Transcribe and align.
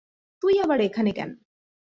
তুই 0.41 0.55
আবার 0.63 0.79
এখানে 0.81 1.11
কেন? 1.11 1.29